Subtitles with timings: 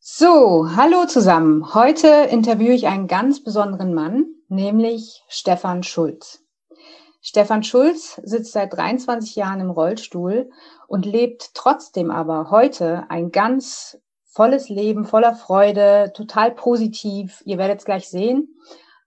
[0.00, 1.74] So, hallo zusammen.
[1.74, 6.42] Heute interviewe ich einen ganz besonderen Mann, nämlich Stefan Schulz.
[7.20, 10.48] Stefan Schulz sitzt seit 23 Jahren im Rollstuhl
[10.88, 13.98] und lebt trotzdem aber heute ein ganz
[14.36, 17.42] volles Leben, voller Freude, total positiv.
[17.46, 18.54] Ihr werdet es gleich sehen.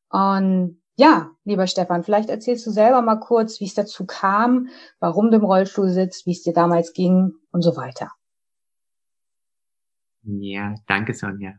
[0.10, 4.70] Und ja, lieber Stefan, vielleicht erzählst du selber mal kurz, wie es dazu kam,
[5.00, 8.12] warum du im Rollstuhl sitzt, wie es dir damals ging und so weiter.
[10.24, 11.54] Ja, danke Sonja.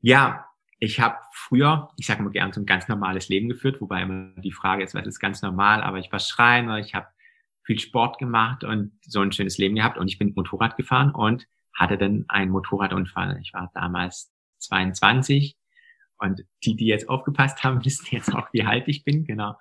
[0.00, 0.46] Ja,
[0.78, 4.32] ich habe früher, ich sage mal gern, so ein ganz normales Leben geführt, wobei immer
[4.40, 7.08] die Frage ist, was ist ganz normal, aber ich war Schreiner, ich habe
[7.62, 11.46] viel Sport gemacht und so ein schönes Leben gehabt und ich bin Motorrad gefahren und
[11.76, 13.38] hatte dann einen Motorradunfall.
[13.42, 15.56] Ich war damals 22
[16.18, 19.54] und die, die jetzt aufgepasst haben, wissen jetzt auch, wie alt ich bin, genau.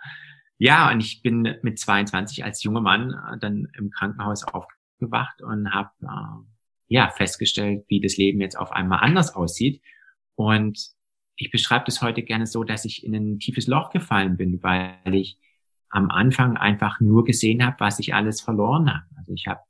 [0.58, 5.92] Ja, und ich bin mit 22 als junger Mann dann im Krankenhaus aufgewacht und habe
[6.02, 6.46] äh,
[6.88, 9.82] ja festgestellt, wie das Leben jetzt auf einmal anders aussieht.
[10.36, 10.96] Und
[11.36, 15.14] ich beschreibe das heute gerne so, dass ich in ein tiefes Loch gefallen bin, weil
[15.14, 15.38] ich
[15.90, 19.06] am Anfang einfach nur gesehen habe, was ich alles verloren habe.
[19.18, 19.62] Also ich habe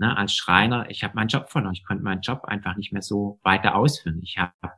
[0.00, 1.74] ne, als Schreiner, ich habe meinen Job verloren.
[1.74, 4.20] Ich konnte meinen Job einfach nicht mehr so weiter ausführen.
[4.22, 4.72] Ich habe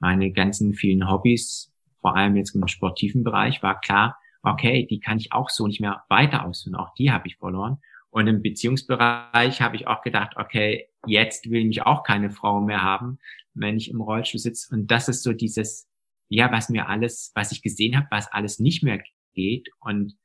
[0.00, 5.18] meine ganzen vielen Hobbys, vor allem jetzt im sportiven Bereich, war klar, okay, die kann
[5.18, 6.74] ich auch so nicht mehr weiter ausführen.
[6.74, 7.78] Auch die habe ich verloren.
[8.10, 12.82] Und im Beziehungsbereich habe ich auch gedacht, okay, jetzt will mich auch keine Frau mehr
[12.82, 13.18] haben,
[13.54, 14.74] wenn ich im Rollstuhl sitze.
[14.74, 15.88] Und das ist so dieses,
[16.28, 19.00] ja, was mir alles, was ich gesehen habe, was alles nicht mehr
[19.34, 19.68] geht.
[19.78, 20.16] Und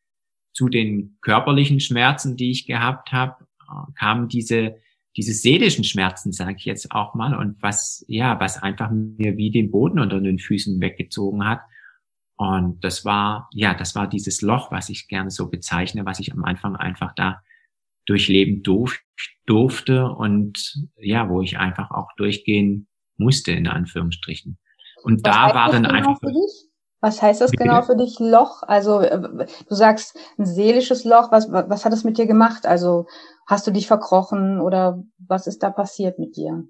[0.53, 3.47] zu den körperlichen Schmerzen, die ich gehabt habe,
[3.97, 4.75] kamen diese,
[5.17, 9.51] diese seelischen Schmerzen, sage ich jetzt auch mal, und was, ja, was einfach mir wie
[9.51, 11.61] den Boden unter den Füßen weggezogen hat.
[12.35, 16.31] Und das war, ja, das war dieses Loch, was ich gerne so bezeichne, was ich
[16.31, 17.41] am Anfang einfach da
[18.05, 18.99] durchleben durf,
[19.45, 22.87] durfte und ja, wo ich einfach auch durchgehen
[23.17, 24.57] musste, in Anführungsstrichen.
[25.03, 26.29] Und Was da war dann genau einfach.
[27.03, 28.61] Was heißt das genau für dich, Loch?
[28.61, 31.31] Also äh, du sagst ein seelisches Loch.
[31.31, 32.67] Was, was hat es mit dir gemacht?
[32.67, 33.07] Also
[33.51, 36.63] hast du dich verkrochen oder was ist da passiert mit dir?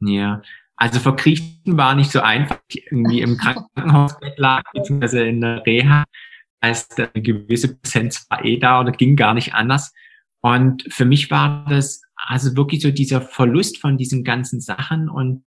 [0.00, 0.42] Ja,
[0.74, 2.58] also verkriechen war nicht so einfach.
[2.68, 6.04] Irgendwie im Krankenhausbett lag, beziehungsweise in der Reha.
[6.62, 9.94] Heißt, eine gewisse Präsenz war eh da oder ging gar nicht anders.
[10.40, 15.44] Und für mich war das also wirklich so dieser Verlust von diesen ganzen Sachen und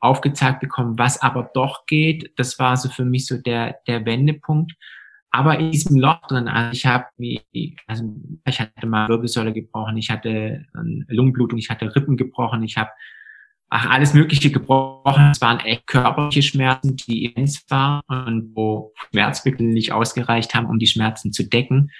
[0.00, 2.32] aufgezeigt bekommen, was aber doch geht.
[2.36, 4.72] Das war so für mich so der, der Wendepunkt.
[5.36, 7.04] Aber in diesem Loch drin, also ich habe,
[7.86, 8.16] also
[8.46, 10.64] ich hatte mal Wirbelsäule gebrochen, ich hatte
[11.08, 12.90] Lungenblutung, ich hatte Rippen gebrochen, ich habe
[13.68, 15.30] ach, alles Mögliche gebrochen.
[15.32, 20.78] Es waren echt körperliche Schmerzen, die immens waren und wo Schmerzmittel nicht ausgereicht haben, um
[20.78, 21.90] die Schmerzen zu decken.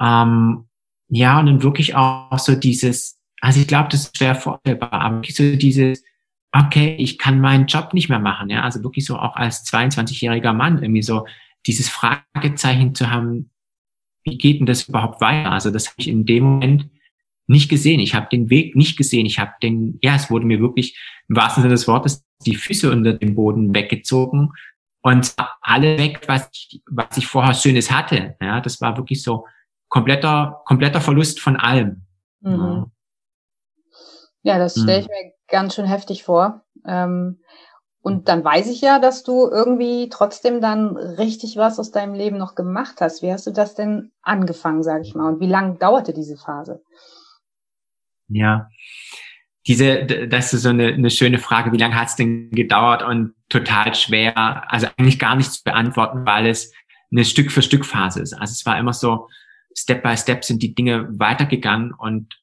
[0.00, 0.66] Ähm,
[1.08, 5.16] ja, und dann wirklich auch so dieses, also ich glaube, das ist schwer vorstellbar, aber
[5.18, 6.02] wirklich so dieses,
[6.50, 10.52] okay, ich kann meinen Job nicht mehr machen, ja, also wirklich so auch als 22-jähriger
[10.52, 11.24] Mann irgendwie so
[11.68, 13.50] dieses Fragezeichen zu haben,
[14.24, 15.52] wie geht denn das überhaupt weiter?
[15.52, 16.90] Also das habe ich in dem Moment
[17.46, 18.00] nicht gesehen.
[18.00, 19.26] Ich habe den Weg nicht gesehen.
[19.26, 20.98] Ich habe den, ja, es wurde mir wirklich
[21.28, 24.52] im wahrsten Sinne des Wortes die Füße unter dem Boden weggezogen
[25.02, 28.36] und alle weg, was ich, was ich vorher Schönes hatte.
[28.40, 29.46] Ja, das war wirklich so
[29.88, 32.02] kompletter, kompletter Verlust von allem.
[32.40, 32.90] Mhm.
[34.42, 35.12] Ja, das stelle ich mhm.
[35.12, 36.64] mir ganz schön heftig vor.
[36.86, 37.40] Ähm,
[38.08, 42.38] und dann weiß ich ja, dass du irgendwie trotzdem dann richtig was aus deinem Leben
[42.38, 43.20] noch gemacht hast.
[43.20, 45.34] Wie hast du das denn angefangen, sage ich mal?
[45.34, 46.80] Und wie lange dauerte diese Phase?
[48.28, 48.70] Ja,
[49.66, 51.70] diese, das ist so eine, eine schöne Frage.
[51.70, 53.02] Wie lange hat es denn gedauert?
[53.02, 56.72] Und total schwer, also eigentlich gar nicht zu beantworten, weil es
[57.12, 58.32] eine Stück für Stück Phase ist.
[58.32, 59.28] Also es war immer so,
[59.76, 62.40] Step by Step sind die Dinge weitergegangen und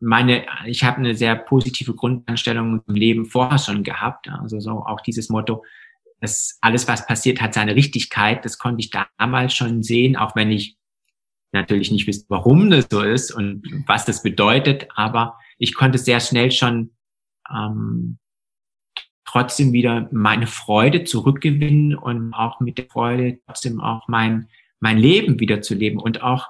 [0.00, 4.28] meine, ich habe eine sehr positive Grundeinstellung im Leben vorher schon gehabt.
[4.28, 5.64] Also so auch dieses Motto,
[6.20, 8.44] dass alles, was passiert, hat seine Richtigkeit.
[8.44, 10.76] Das konnte ich damals schon sehen, auch wenn ich
[11.52, 14.88] natürlich nicht wusste, warum das so ist und was das bedeutet.
[14.94, 16.92] Aber ich konnte sehr schnell schon
[17.50, 18.18] ähm,
[19.24, 24.48] trotzdem wieder meine Freude zurückgewinnen und auch mit der Freude trotzdem auch mein
[24.80, 26.48] mein Leben wieder zu leben und auch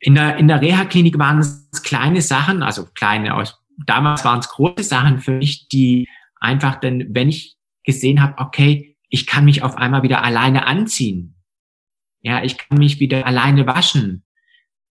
[0.00, 3.44] in der, in der Reha-Klinik waren es kleine Sachen, also kleine,
[3.86, 6.08] damals waren es große Sachen für mich, die
[6.40, 11.36] einfach dann, wenn ich gesehen habe, okay, ich kann mich auf einmal wieder alleine anziehen.
[12.22, 14.24] Ja, ich kann mich wieder alleine waschen.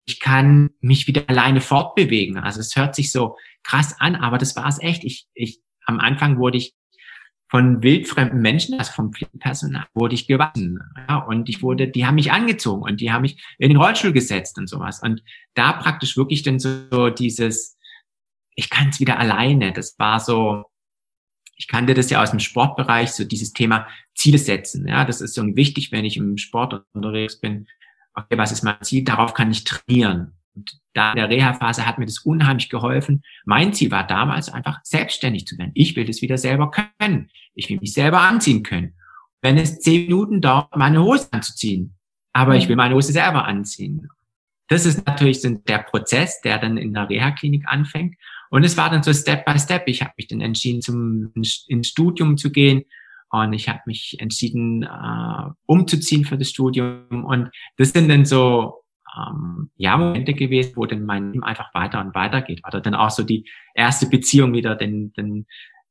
[0.05, 2.37] ich kann mich wieder alleine fortbewegen.
[2.37, 5.03] Also es hört sich so krass an, aber das war es echt.
[5.03, 6.73] Ich, ich, am Anfang wurde ich
[7.49, 10.79] von wildfremden Menschen, also vom Pflegepersonal, wurde ich gewaschen.
[11.07, 14.13] Ja, und ich wurde, die haben mich angezogen und die haben mich in den Rollstuhl
[14.13, 15.01] gesetzt und sowas.
[15.01, 15.23] Und
[15.55, 17.77] da praktisch wirklich dann so dieses,
[18.55, 19.73] ich kann es wieder alleine.
[19.73, 20.65] Das war so,
[21.55, 24.87] ich kannte das ja aus dem Sportbereich, so dieses Thema Ziele setzen.
[24.87, 27.67] Ja, das ist so wichtig, wenn ich im Sport unterwegs bin.
[28.13, 29.03] Okay, was ist mein Ziel?
[29.03, 30.38] Darauf kann ich trainieren.
[30.59, 33.23] Und da in der Reha-Phase hat mir das unheimlich geholfen.
[33.45, 35.71] Mein Ziel war damals einfach selbstständig zu werden.
[35.73, 37.29] Ich will das wieder selber können.
[37.55, 38.93] Ich will mich selber anziehen können.
[39.41, 41.95] Wenn es zehn Minuten dauert, meine Hose anzuziehen,
[42.33, 44.09] aber ich will meine Hose selber anziehen.
[44.67, 48.15] Das ist natürlich der Prozess, der dann in der Reha-Klinik anfängt.
[48.49, 49.83] Und es war dann so Step by Step.
[49.87, 52.83] Ich habe mich dann entschieden, zum ins Studium zu gehen.
[53.29, 57.25] Und ich habe mich entschieden, äh, umzuziehen für das Studium.
[57.25, 58.83] Und das sind dann so
[59.27, 62.65] ähm, ja, Momente gewesen, wo dann mein Leben einfach weiter und weiter geht.
[62.67, 65.45] Oder dann auch so die erste Beziehung wieder, den, den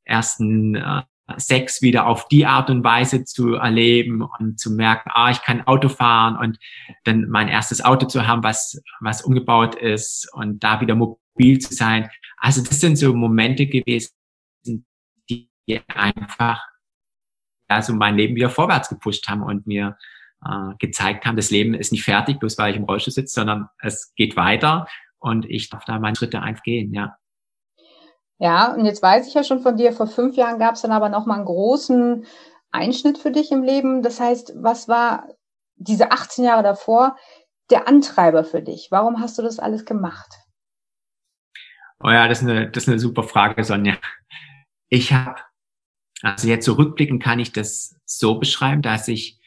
[0.05, 1.03] ersten äh,
[1.37, 5.67] Sex wieder auf die Art und Weise zu erleben und zu merken, ah, ich kann
[5.67, 6.59] Auto fahren und
[7.05, 11.75] dann mein erstes Auto zu haben, was, was umgebaut ist und da wieder mobil zu
[11.75, 12.09] sein.
[12.39, 14.13] Also das sind so Momente gewesen,
[15.29, 16.63] die einfach
[17.69, 19.99] also mein Leben wieder vorwärts gepusht haben und mir
[20.45, 23.69] äh, gezeigt haben, das Leben ist nicht fertig, bloß weil ich im Rollstuhl sitze, sondern
[23.81, 24.87] es geht weiter
[25.19, 27.17] und ich darf da meine Schritte einfach gehen, ja.
[28.41, 30.93] Ja, und jetzt weiß ich ja schon von dir, vor fünf Jahren gab es dann
[30.93, 32.25] aber nochmal einen großen
[32.71, 34.03] Einschnitt für dich im Leben.
[34.03, 35.27] Das heißt, was war
[35.77, 37.17] diese 18 Jahre davor
[37.71, 38.89] der Antreiber für dich?
[38.91, 40.33] Warum hast du das alles gemacht?
[42.01, 43.97] Oh ja, das ist eine, das ist eine super Frage, Sonja.
[44.89, 45.41] Ich habe,
[46.23, 49.38] also jetzt zurückblicken so kann ich das so beschreiben, dass ich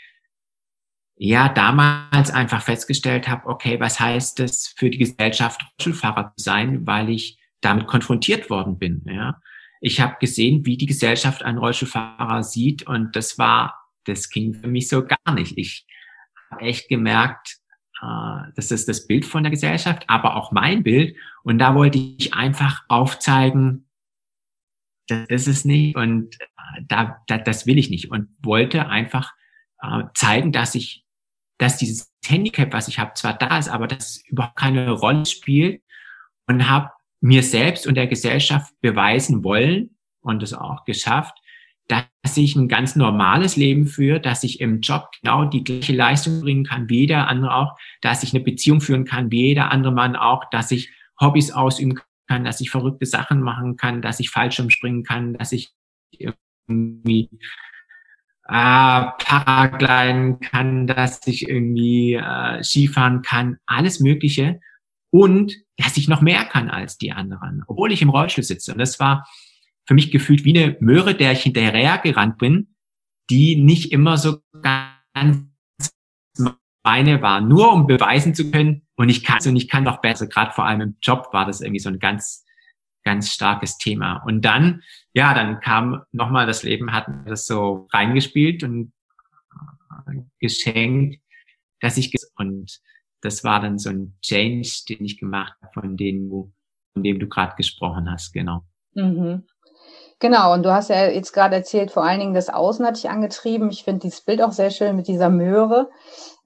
[1.23, 6.87] ja damals einfach festgestellt habe, okay, was heißt es für die Gesellschaft, Rollstuhlfahrer zu sein,
[6.87, 9.03] weil ich damit konfrontiert worden bin.
[9.05, 9.39] Ja.
[9.81, 14.67] Ich habe gesehen, wie die Gesellschaft einen Rollstuhlfahrer sieht und das war, das ging für
[14.67, 15.55] mich so gar nicht.
[15.59, 15.85] Ich
[16.49, 17.59] habe echt gemerkt,
[18.01, 21.99] äh, das ist das Bild von der Gesellschaft, aber auch mein Bild und da wollte
[21.99, 23.87] ich einfach aufzeigen,
[25.05, 29.31] das ist es nicht und äh, da, da, das will ich nicht und wollte einfach
[29.83, 31.05] äh, zeigen, dass ich
[31.61, 35.83] dass dieses Handicap, was ich habe, zwar da ist, aber das überhaupt keine Rolle spielt
[36.47, 36.89] und habe
[37.21, 41.37] mir selbst und der Gesellschaft beweisen wollen und es auch geschafft,
[41.87, 46.41] dass ich ein ganz normales Leben führe, dass ich im Job genau die gleiche Leistung
[46.41, 49.93] bringen kann wie jeder andere auch, dass ich eine Beziehung führen kann wie jeder andere
[49.93, 54.31] Mann auch, dass ich Hobbys ausüben kann, dass ich verrückte Sachen machen kann, dass ich
[54.31, 55.73] Fallschirm springen kann, dass ich
[56.17, 57.29] irgendwie
[58.51, 64.59] äh, Paragliden kann, dass ich irgendwie äh, Skifahren kann, alles Mögliche.
[65.09, 68.71] Und dass ich noch mehr kann als die anderen, obwohl ich im Rollstuhl sitze.
[68.71, 69.27] Und das war
[69.85, 72.75] für mich gefühlt wie eine Möhre, der ich hinterher gerannt bin,
[73.29, 74.39] die nicht immer so
[75.13, 75.41] ganz
[76.83, 80.27] meine war, nur um beweisen zu können, und ich kann und ich kann noch besser.
[80.27, 82.45] Gerade vor allem im Job war das irgendwie so ein ganz
[83.03, 84.17] ganz starkes Thema.
[84.25, 84.83] Und dann,
[85.13, 88.93] ja, dann kam nochmal das Leben, hat mir das so reingespielt und
[90.07, 91.21] äh, geschenkt,
[91.79, 92.79] dass ich, und
[93.21, 96.53] das war dann so ein Change, den ich gemacht habe, von dem du,
[96.93, 98.65] von dem du gerade gesprochen hast, genau.
[98.93, 99.43] Mhm.
[100.21, 103.09] Genau, und du hast ja jetzt gerade erzählt, vor allen Dingen das Außen hat dich
[103.09, 103.71] angetrieben.
[103.71, 105.89] Ich finde dieses Bild auch sehr schön mit dieser Möhre.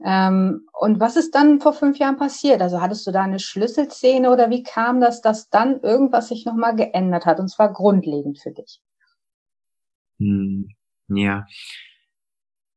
[0.02, 2.62] Ähm, und was ist dann vor fünf Jahren passiert?
[2.62, 6.78] Also hattest du da eine Schlüsselszene oder wie kam das, dass dann irgendwas sich nochmal
[6.78, 8.80] geändert hat und zwar grundlegend für dich?
[10.20, 10.70] Hm,
[11.10, 11.46] ja.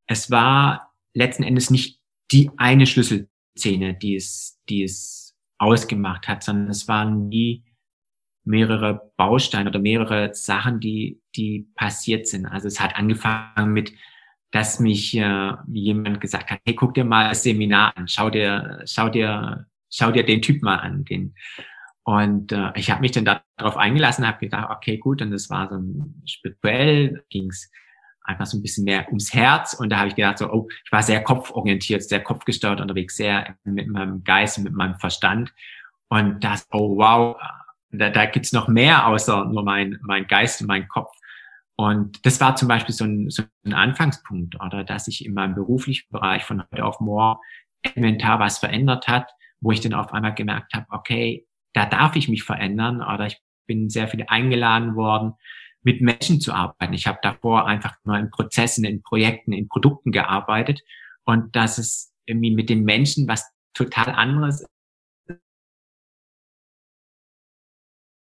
[0.07, 2.01] Es war letzten Endes nicht
[2.33, 7.68] die eine Schlüsselszene, die es, die es ausgemacht hat, sondern es waren nie
[8.49, 12.47] mehrere Bausteine oder mehrere Sachen, die, die passiert sind.
[12.47, 13.93] Also es hat angefangen mit,
[14.51, 18.83] dass mich äh, jemand gesagt hat, hey, guck dir mal das Seminar an, schau dir,
[18.87, 21.35] schau dir, schau dir den Typ mal an, den.
[22.05, 23.27] Und äh, ich habe mich dann
[23.57, 27.71] darauf eingelassen, habe gedacht, okay, gut, und das war so ein spirituell, ging's
[28.23, 29.75] einfach so ein bisschen mehr ums Herz.
[29.75, 33.57] Und da habe ich gedacht, so, oh, ich war sehr kopforientiert, sehr kopfgesteuert unterwegs, sehr
[33.65, 35.53] mit meinem Geist mit meinem Verstand.
[36.09, 37.37] Und das, oh wow,
[37.91, 41.13] da, da gibt's noch mehr außer nur mein, mein Geist und mein Kopf.
[41.77, 45.55] Und das war zum Beispiel so ein, so ein Anfangspunkt, oder dass ich in meinem
[45.55, 47.41] beruflichen Bereich von heute auf morgen
[47.83, 49.31] elementar was verändert hat,
[49.61, 53.41] wo ich dann auf einmal gemerkt habe, okay, da darf ich mich verändern, oder ich
[53.67, 55.35] bin sehr viel eingeladen worden,
[55.83, 56.95] mit Menschen zu arbeiten.
[56.95, 60.81] Ich habe davor einfach nur in Prozessen, in Projekten, in Produkten gearbeitet
[61.25, 64.67] und dass es irgendwie mit den Menschen was total anderes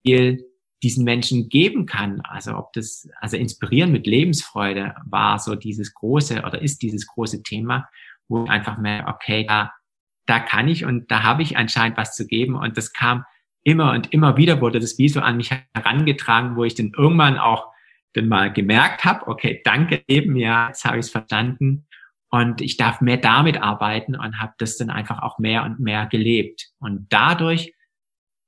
[0.03, 0.45] viel
[0.83, 2.21] diesen Menschen geben kann.
[2.21, 7.43] Also ob das, also inspirieren mit Lebensfreude war so dieses große oder ist dieses große
[7.43, 7.87] Thema,
[8.27, 9.71] wo einfach mehr, okay, da,
[10.25, 12.55] da kann ich und da habe ich anscheinend was zu geben.
[12.55, 13.25] Und das kam
[13.63, 17.37] immer und immer wieder, wurde das wie so an mich herangetragen, wo ich dann irgendwann
[17.37, 17.71] auch
[18.13, 21.87] dann mal gemerkt habe, okay, danke eben, ja, jetzt habe ich es verstanden.
[22.29, 26.05] Und ich darf mehr damit arbeiten und habe das dann einfach auch mehr und mehr
[26.05, 26.69] gelebt.
[26.79, 27.73] Und dadurch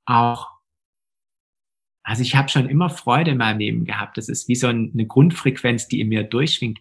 [0.06, 0.53] auch
[2.04, 4.18] also ich habe schon immer Freude in meinem Leben gehabt.
[4.18, 6.78] Das ist wie so eine Grundfrequenz, die in mir durchschwingt.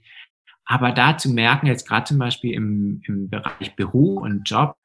[0.65, 4.75] Aber da zu merken, jetzt gerade zum Beispiel im, im Bereich Beruf und Job,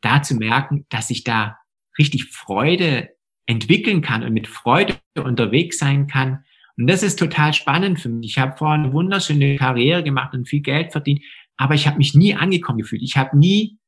[0.00, 1.58] da zu merken, dass ich da
[1.98, 3.10] richtig Freude
[3.46, 6.44] entwickeln kann und mit Freude unterwegs sein kann.
[6.78, 8.30] Und das ist total spannend für mich.
[8.30, 11.22] Ich habe vorher eine wunderschöne Karriere gemacht und viel Geld verdient,
[11.58, 13.02] aber ich habe mich nie angekommen gefühlt.
[13.02, 13.78] Ich habe nie,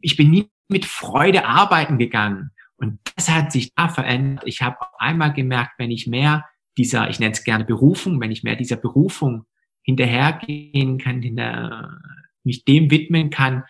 [0.00, 2.50] ich bin nie mit Freude arbeiten gegangen.
[2.76, 4.44] Und das hat sich da verändert.
[4.46, 6.44] Ich habe einmal gemerkt, wenn ich mehr
[6.76, 9.46] dieser, ich nenne es gerne Berufung, wenn ich mehr dieser Berufung
[9.82, 11.98] hinterhergehen kann, hinter,
[12.44, 13.64] mich dem widmen kann,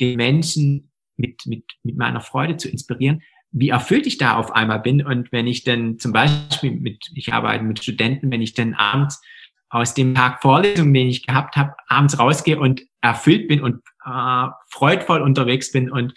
[0.00, 4.80] den Menschen mit, mit, mit meiner Freude zu inspirieren, wie erfüllt ich da auf einmal
[4.80, 5.04] bin.
[5.04, 9.20] Und wenn ich dann zum Beispiel mit, ich arbeite mit Studenten, wenn ich dann abends
[9.68, 14.48] aus dem Tag Vorlesung, den ich gehabt habe, abends rausgehe und erfüllt bin und äh,
[14.68, 16.14] freudvoll unterwegs bin und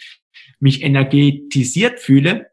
[0.60, 2.50] mich energetisiert fühle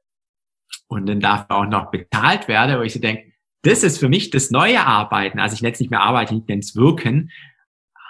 [0.87, 3.31] und dann dafür auch noch bezahlt werde, wo ich so denke,
[3.63, 5.39] das ist für mich das neue Arbeiten.
[5.39, 7.31] Also ich nenne es nicht mehr Arbeiten, ich nenne es Wirken.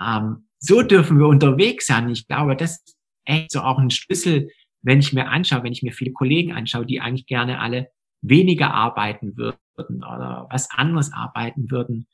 [0.04, 2.10] Ähm, so dürfen wir unterwegs sein.
[2.10, 4.50] Ich glaube, das ist echt so auch ein Schlüssel,
[4.82, 7.90] wenn ich mir anschaue, wenn ich mir viele Kollegen anschaue, die eigentlich gerne alle
[8.22, 12.08] weniger arbeiten würden oder was anderes arbeiten würden.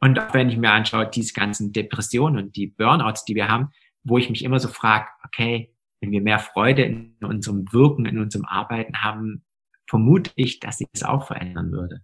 [0.00, 3.68] Und auch wenn ich mir anschaue, diese ganzen Depressionen und die Burnouts, die wir haben,
[4.02, 8.18] wo ich mich immer so frage, okay, wenn wir mehr Freude in unserem Wirken, in
[8.18, 9.44] unserem Arbeiten haben,
[9.88, 12.00] vermute ich, dass sich das auch verändern würde.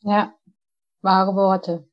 [0.00, 0.34] Ja,
[1.02, 1.86] wahre Worte.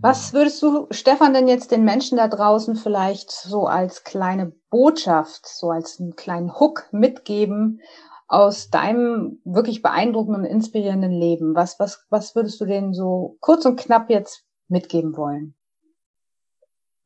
[0.00, 5.48] Was würdest du, Stefan, denn jetzt den Menschen da draußen vielleicht so als kleine Botschaft,
[5.48, 7.80] so als einen kleinen Hook mitgeben
[8.28, 11.56] aus deinem wirklich beeindruckenden, inspirierenden Leben?
[11.56, 15.56] Was, was, was würdest du denen so kurz und knapp jetzt mitgeben wollen?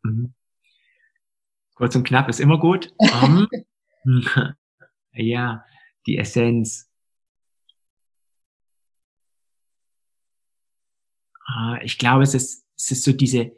[0.03, 0.35] Mhm.
[1.75, 2.93] Kurz und knapp ist immer gut.
[3.23, 3.49] Um,
[5.13, 5.65] ja,
[6.07, 6.91] die Essenz.
[11.49, 13.53] Uh, ich glaube, es ist, es ist so diese,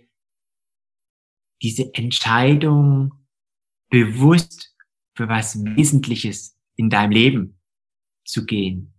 [1.62, 3.12] diese Entscheidung,
[3.90, 4.74] bewusst
[5.16, 7.60] für was Wesentliches in deinem Leben
[8.24, 8.92] zu gehen.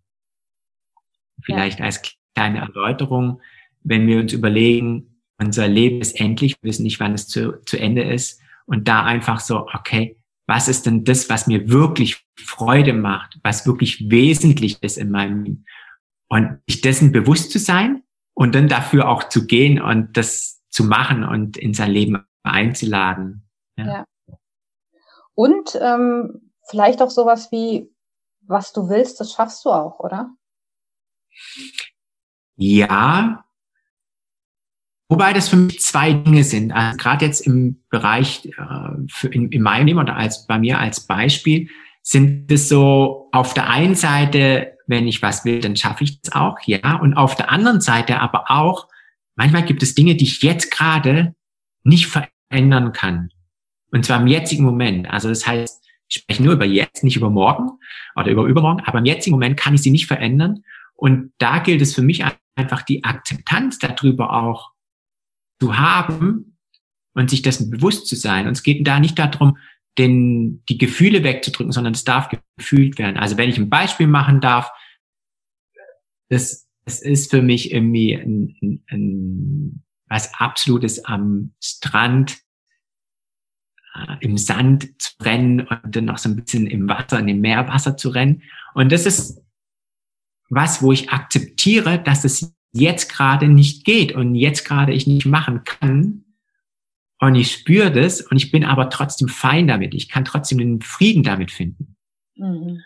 [1.44, 1.86] Vielleicht ja.
[1.86, 2.02] als
[2.34, 3.42] kleine Erläuterung,
[3.84, 7.78] wenn wir uns überlegen, unser Leben ist endlich, wir wissen nicht, wann es zu, zu
[7.78, 12.94] Ende ist, und da einfach so, okay, was ist denn das, was mir wirklich Freude
[12.94, 15.66] macht, was wirklich wesentlich ist in meinem Leben?
[16.28, 18.04] Und sich dessen bewusst zu sein
[18.34, 23.48] und dann dafür auch zu gehen und das zu machen und in sein Leben einzuladen.
[23.78, 23.86] Ja.
[23.86, 24.38] ja.
[25.34, 27.92] Und ähm, vielleicht auch sowas wie,
[28.42, 30.32] was du willst, das schaffst du auch, oder?
[32.56, 33.45] Ja,
[35.08, 36.72] Wobei das für mich zwei Dinge sind.
[36.72, 40.80] Also gerade jetzt im Bereich, äh, für in, in meinem Leben oder als bei mir
[40.80, 41.70] als Beispiel,
[42.02, 46.32] sind es so auf der einen Seite, wenn ich was will, dann schaffe ich es
[46.34, 46.96] auch, ja.
[46.96, 48.88] Und auf der anderen Seite aber auch,
[49.36, 51.36] manchmal gibt es Dinge, die ich jetzt gerade
[51.84, 53.30] nicht verändern kann.
[53.92, 55.10] Und zwar im jetzigen Moment.
[55.10, 57.72] Also das heißt, ich spreche nur über jetzt, nicht über morgen
[58.16, 60.64] oder über übermorgen, aber im jetzigen Moment kann ich sie nicht verändern.
[60.96, 62.24] Und da gilt es für mich
[62.56, 64.75] einfach die Akzeptanz darüber auch
[65.60, 66.58] zu haben
[67.14, 68.48] und sich dessen bewusst zu sein.
[68.48, 69.58] Und es geht da nicht darum,
[69.98, 73.18] den, die Gefühle wegzudrücken, sondern es darf gefühlt werden.
[73.18, 74.72] Also wenn ich ein Beispiel machen darf,
[76.30, 82.40] das, das ist für mich irgendwie ein, ein, ein, was Absolutes am Strand,
[83.96, 87.42] äh, im Sand zu rennen und dann noch so ein bisschen im Wasser, in dem
[87.42, 88.44] Meerwasser zu rennen.
[88.74, 89.42] Und das ist
[90.50, 95.26] was, wo ich akzeptiere, dass es jetzt gerade nicht geht und jetzt gerade ich nicht
[95.26, 96.26] machen kann.
[97.20, 99.94] Und ich spüre das und ich bin aber trotzdem fein damit.
[99.94, 101.96] Ich kann trotzdem den Frieden damit finden.
[102.36, 102.82] Mhm.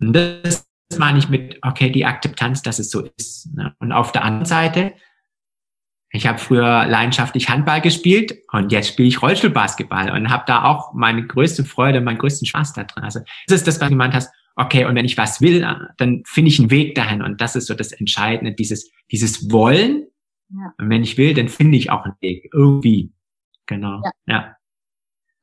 [0.00, 3.54] Und das meine ich mit, okay, die Akzeptanz, dass es so ist.
[3.54, 3.74] Ne?
[3.78, 4.94] Und auf der anderen Seite,
[6.10, 10.94] ich habe früher leidenschaftlich Handball gespielt und jetzt spiele ich Rollstuhlbasketball und habe da auch
[10.94, 13.04] meine größte Freude, meinen größten Spaß da drin.
[13.04, 15.66] Also das ist das, was du gemeint hast okay, und wenn ich was will,
[15.98, 17.22] dann finde ich einen Weg dahin.
[17.22, 20.06] Und das ist so das Entscheidende, dieses, dieses Wollen.
[20.50, 20.72] Ja.
[20.78, 22.48] Und wenn ich will, dann finde ich auch einen Weg.
[22.52, 23.12] Irgendwie.
[23.66, 24.02] Genau.
[24.04, 24.10] Ja.
[24.26, 24.56] ja.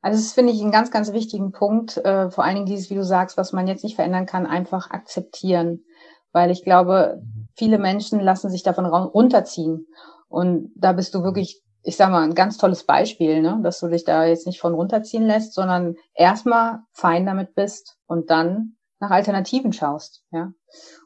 [0.00, 1.96] Also das finde ich einen ganz, ganz wichtigen Punkt.
[1.98, 4.90] Äh, vor allen Dingen dieses, wie du sagst, was man jetzt nicht verändern kann, einfach
[4.90, 5.84] akzeptieren.
[6.32, 7.22] weil ich glaube,
[7.56, 9.86] viele Menschen lassen sich davon runterziehen.
[10.28, 13.60] Und da bist du wirklich, ich sag mal, ein ganz tolles Beispiel, ne?
[13.62, 18.30] dass du dich da jetzt nicht von runterziehen lässt, sondern erstmal fein damit bist und
[18.30, 20.24] dann nach Alternativen schaust.
[20.30, 20.52] Ja.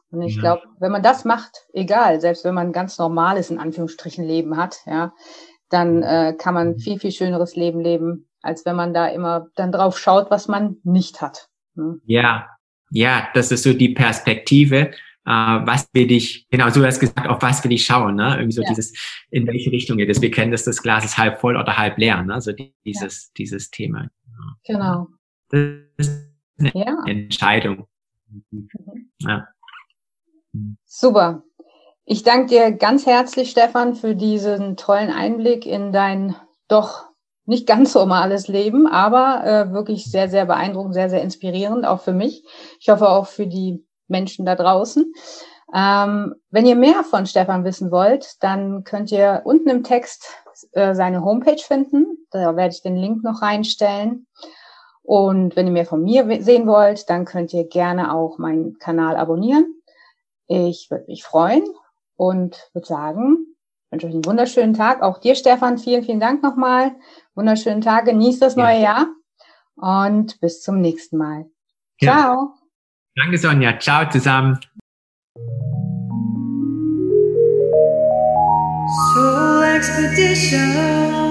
[0.09, 0.41] Und ich ja.
[0.41, 4.55] glaube, wenn man das macht, egal, selbst wenn man ein ganz normales, in Anführungsstrichen, Leben
[4.55, 5.13] hat, ja,
[5.69, 6.79] dann äh, kann man mhm.
[6.79, 10.77] viel, viel schöneres Leben leben, als wenn man da immer dann drauf schaut, was man
[10.83, 11.49] nicht hat.
[11.75, 11.99] Ne?
[12.05, 12.47] Ja,
[12.91, 14.91] ja, das ist so die Perspektive.
[15.29, 18.35] Uh, was will ich, genau, so hast gesagt, auf was will ich schauen, ne?
[18.35, 18.69] Irgendwie so ja.
[18.69, 18.93] dieses,
[19.29, 20.21] in welche Richtung geht es.
[20.21, 22.39] Wir kennen das, das Glas ist halb voll oder halb leer, ne?
[22.39, 22.53] So
[22.85, 23.31] dieses, ja.
[23.37, 24.07] dieses Thema.
[24.63, 25.07] Genau.
[25.49, 26.27] Das
[26.59, 27.03] eine ja.
[27.05, 27.87] Entscheidung.
[28.29, 28.69] Mhm.
[29.19, 29.47] Ja.
[30.85, 31.43] Super.
[32.05, 36.35] Ich danke dir ganz herzlich, Stefan, für diesen tollen Einblick in dein
[36.67, 37.07] doch
[37.45, 42.13] nicht ganz normales Leben, aber äh, wirklich sehr, sehr beeindruckend, sehr, sehr inspirierend, auch für
[42.13, 42.43] mich.
[42.79, 45.13] Ich hoffe auch für die Menschen da draußen.
[45.73, 50.27] Ähm, wenn ihr mehr von Stefan wissen wollt, dann könnt ihr unten im Text
[50.71, 52.25] äh, seine Homepage finden.
[52.31, 54.27] Da werde ich den Link noch reinstellen.
[55.07, 59.15] Und wenn ihr mehr von mir sehen wollt, dann könnt ihr gerne auch meinen Kanal
[59.15, 59.73] abonnieren.
[60.47, 61.63] Ich würde mich freuen
[62.17, 63.37] und würde sagen,
[63.85, 65.01] ich wünsche euch einen wunderschönen Tag.
[65.01, 66.93] Auch dir, Stefan, vielen, vielen Dank nochmal.
[67.35, 69.07] Wunderschönen Tag, genießt das neue ja.
[69.77, 71.45] Jahr und bis zum nächsten Mal.
[72.01, 72.11] Ja.
[72.11, 72.53] Ciao.
[73.15, 73.79] Danke, Sonja.
[73.79, 74.59] Ciao zusammen.
[79.13, 81.26] Soul Expedition.